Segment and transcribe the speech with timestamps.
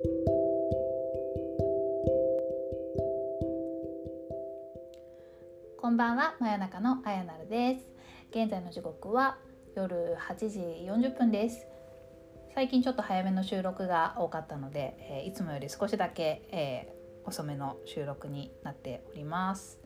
[0.00, 0.06] こ
[5.90, 7.88] んばんは真夜中のあやなるです。
[8.30, 9.38] 現在の時刻は
[9.74, 11.66] 夜8時40分です。
[12.54, 19.80] 最近ちょっと早めの収録が多かったので、えー、いつもより少しだけ、えー、遅めの収録になっております。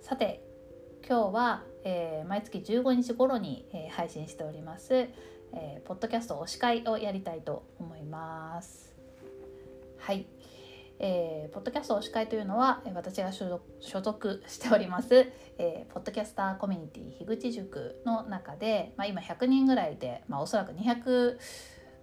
[0.00, 0.42] さて
[1.06, 5.12] 今日は、えー、毎月15日頃に、え配信しております、え
[5.84, 8.85] ポッドキャスト推し会をやりたいと思います。
[10.06, 10.24] はい
[11.00, 21.38] えー、ポッドキャスト推し会というのは私が所属しております、えー、ポッドキャスターコミュニティ樋口塾の中で、まあ、今100人ぐらいで、まあ、おそらく200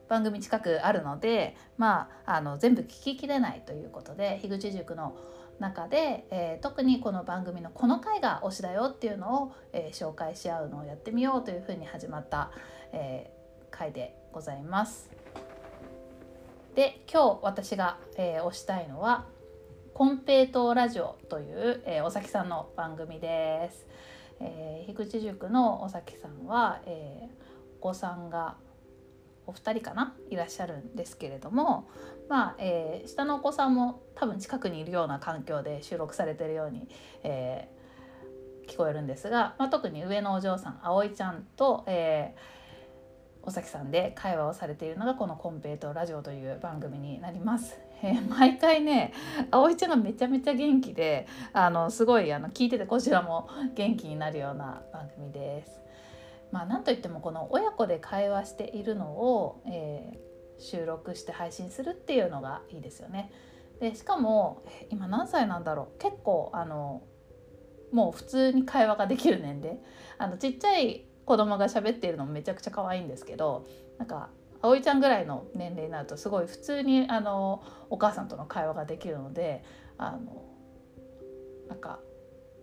[0.10, 5.16] 番組近くあるので、まあ、あの全部聞ききれないということで樋口塾の
[5.60, 12.52] 中で、えー、特にこの番組のこの回が推しだよっていうのを、えー、紹介し合うのをやってみようというふうに始まった、
[12.92, 15.23] えー、回でございます。
[16.76, 19.26] で今日私が、えー、推したいのは
[19.94, 23.86] 「コンペイトーラジオ」という、えー、おさきさんの番組です。
[24.40, 28.56] えー、樋口塾のおさきさんは、えー、お子さんが
[29.46, 30.16] お二人かな？
[30.32, 31.88] いらっしゃるんですけれども
[32.28, 36.90] まあ、えー、下のお子さんも多分近くにいるような環境で収録されてるように、
[37.22, 42.40] えー、聞こえるんですが、まあ、特に上のお嬢さん葵ちゃんと、えー、
[43.46, 47.78] 尾崎さんで会話をされているのがこの「コンペイトラジオ」という番組になります。
[48.02, 49.14] えー、毎回ね
[49.52, 55.82] 葵ちゃんがめちゃめちゃ元気であのすごいあの聞いててこちらも元気になるような番組です。
[56.52, 63.32] まあ、なんといってもこの親子で会話しているのを、えー、収録して配信するっていうのがいいですよね。
[63.80, 67.02] でしかも今何歳なんだろう結構あの
[67.92, 69.80] もう普通に会話ができる年齢
[70.18, 73.68] あのちっちゃい子供が喋っているのもめちゃくちゃ可愛いんですけど
[73.98, 74.30] なんか
[74.62, 79.64] 葵ちゃんぐらいの年齢になるとすごい普通にあのお母さんとの会話ができるので
[79.98, 80.46] あの
[81.68, 82.00] なんか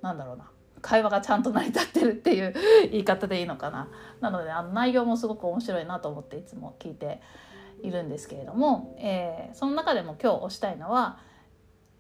[0.03, 0.51] なんだろうな
[0.81, 2.55] 会話がちゃんと成り立ってるっていう
[2.91, 3.91] 言い方でいいのかな。
[4.21, 7.21] なのであの内容もすごく面白いなと思っていつも聞いて
[7.83, 11.19] いるんですけれども、えー、その中でも今日推したいのは、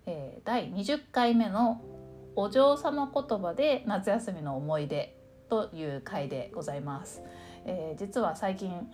[0.06, 1.82] えー、第20回目の
[2.37, 5.15] 「お嬢様言葉で夏休みの思い出」
[5.50, 7.22] という回でございます。
[7.66, 8.91] えー、実は最近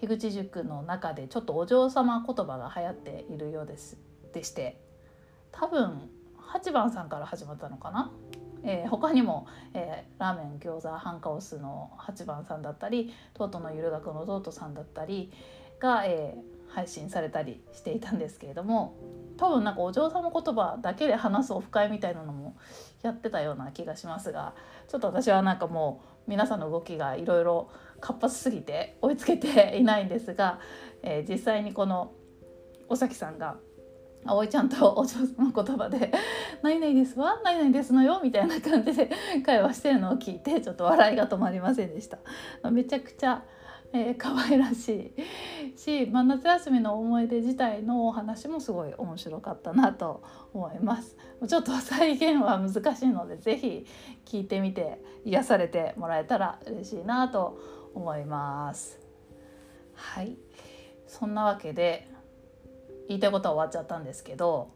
[0.00, 3.96] 樋口塾の中でちょっとお嬢様言葉が流行っているようです
[4.32, 4.80] でして
[5.52, 6.10] 多分
[6.52, 8.10] 8番さんから始まったのかな、
[8.64, 15.32] えー、他にも、えー、ラーメン餃子ハンカオスの8番さんだったりトートのゆる学のトートさんだったり
[15.78, 18.96] が、えー、配信されたりしていたんですけれども
[19.36, 22.56] 多分なんかお嬢様言葉だけで話すオフ会みたいなのも
[23.02, 24.54] やってたような気がしますが
[24.88, 27.70] ちょっと私はなんかもう皆さんの動きがいろいろ
[28.00, 30.58] 活発すぎて追いつけていないんですが、
[31.02, 32.12] えー、実際にこの
[32.88, 33.56] 尾崎さんが
[34.26, 36.10] 葵ちゃんとお嬢様の言葉で
[36.62, 39.10] 「何々ですわ何々ですのよ」みたいな感じで
[39.44, 42.18] 会話してるのを聞いてちょっと笑いが止まりませんでした。
[42.70, 43.44] めちゃくちゃ
[43.94, 45.78] えー、 可愛らしい。
[45.78, 50.22] し、まあ、夏休みの思い出自体のお話もすごい面白かったなと
[50.52, 51.16] 思います。
[51.46, 53.86] ちょっと再現は難しいので是非
[54.24, 57.58] 聞いてみて癒されてもらえたら嬉しいなと
[57.94, 59.00] 思います。
[59.94, 60.36] はい。
[61.06, 62.08] そんなわけで
[63.08, 64.70] 言いたいことは終わっちゃったんですけど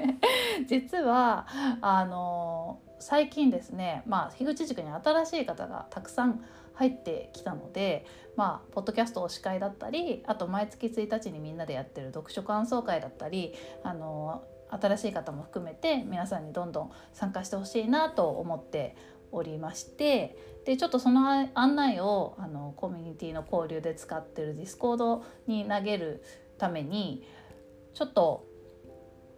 [0.66, 1.46] 実は
[1.82, 18.96] あの最近ですねまあ樋口塾に新しい方がたくさん入ってきたのでまあポッドキャスト推し回だったりあと毎月1日にみんなでやってる読書感想回だったりあの新しい方も含めて皆さんにどんどん参加してほしいなと思って
[19.32, 26.22] おりましてでちょっとその案内をあのコミュニティの交流で使ってるディスコードに投げる
[26.58, 27.26] ために
[27.94, 28.46] ちょっと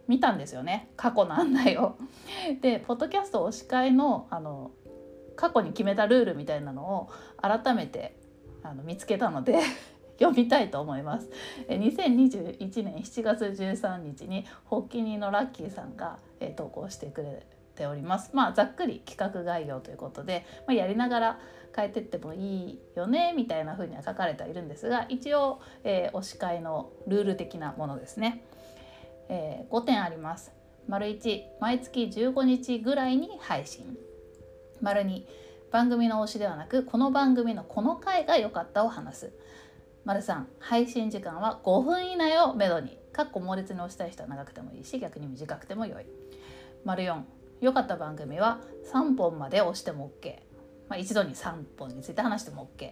[0.09, 1.95] 見たんですよね過去の案内を。
[2.61, 4.71] でポッドキャスト推し回のあの
[5.35, 7.09] 過去に決めたルールみたいなのを
[7.41, 8.17] 改めて
[8.61, 9.59] あの見つけたので
[10.19, 11.29] 読みたいと思います。
[11.69, 17.45] 2021年7月13日に発起人のラッキーさんが、え投稿してくれ
[17.75, 18.31] ております。
[18.33, 21.39] まあざっくり企画概要ということで、まあ、やりながら
[21.73, 28.43] 変えてってもいいよねみたいな風には書かれてはいるんですが一応、えー、推し会のルール的なものですね。
[29.29, 30.51] えー、5点あります。
[30.87, 33.97] 丸1毎月15日ぐらいに配信。
[34.81, 35.23] 丸2
[35.71, 39.33] 番組の推しではなくこの番組のこの回が良かったを話す。
[40.03, 42.97] 丸3配信時間は5分以内をめどに。
[43.13, 46.05] かっこ猛烈に推したい人は長くてもいいし逆に短くても良い。
[46.85, 47.21] 丸4
[47.61, 48.59] 良かった番組は
[48.93, 50.35] 3本まで押しても OK、
[50.87, 52.91] まあ、一度に3本について話しても OK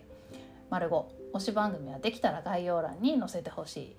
[0.70, 3.96] 丸5推し番組はできたら概要欄に載せてほしい。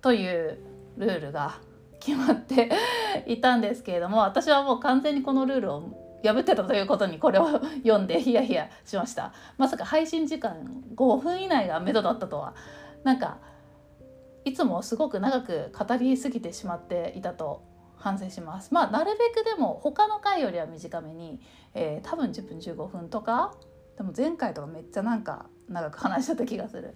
[0.00, 0.58] という
[0.96, 1.60] ルールが
[2.00, 2.70] 決まって
[3.26, 7.46] いたんですけれども私はもう完全にこのルールを破ってたということにこれを
[7.84, 9.32] 読んでヒヤヒヤしました。
[9.58, 12.54] まさか配信時間5分以内が目処だったとは。
[13.02, 13.38] なんか
[14.44, 17.62] いつもすごく長く語りすぎてしまっていたと
[17.96, 18.72] 反省します。
[18.72, 21.40] まあなるべくでも他の回よりは短めに、
[21.74, 23.54] えー、多分10分15分とか
[23.96, 26.94] でも前回とかめっちゃなんか長く話しちゃった気がする、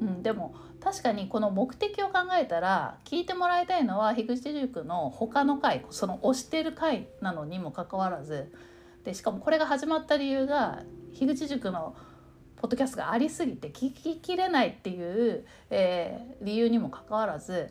[0.00, 8.52] うん、でも確かにこの目的を考えたら聞いてもらいたいのは樋口塾の他の回その推してる回なのにもかかわらず
[9.04, 11.96] でしかもこれが始まった理由が樋口塾の
[12.56, 17.70] ポッドキャストがありすぎて聞ききれないっていう、えー、理由にもかかわらず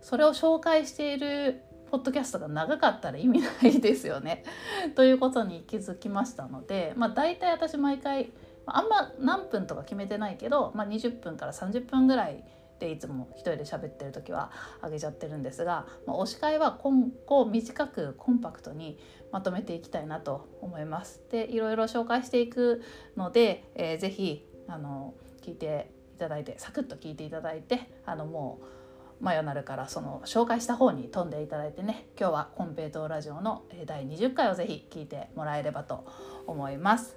[0.00, 4.44] それを紹介しているポッドキャストが長かったら意味ないですよね。
[4.94, 8.32] ということに気づきましたので、まあ、大体私毎回
[8.66, 12.44] あんま何分とか決めてないけど、まあ、20分から30分ぐらい
[12.78, 14.50] でいつも一人で喋ってる時は
[14.80, 18.98] あげちゃってるんですが、まあ、推し会は今後短くコンパクトに
[19.32, 21.22] まとめていきたいなと思います。
[21.30, 22.82] でいろいろ紹介していく
[23.16, 28.79] ので、えー、ぜひあの聞いていただいてサクッと聞いていただいてあのもう
[29.20, 36.06] マヨナルからその紹介した方に飛んでいただいてね今日はコンペイトーラジオの第20回をぜひ聞いてもらえればと
[36.46, 37.16] 思います。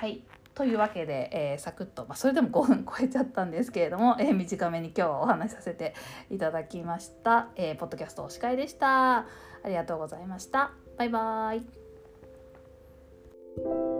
[0.00, 0.22] はい
[0.56, 5.94] というわけで、えー、サクッと、まあ、それでも5分 超えちゃったんですけれども、えー、短めに今日はお話しさせて
[6.30, 7.48] いただきました。
[7.56, 9.18] えー、ポッドキャストお司会でした。
[9.18, 9.26] あ
[9.66, 10.72] りがとうございました。
[10.96, 11.58] バイバー
[13.92, 13.95] イ。